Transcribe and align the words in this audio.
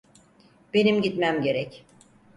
Benim 0.73 1.01
gitmem 1.01 1.41
gerek. 1.41 1.85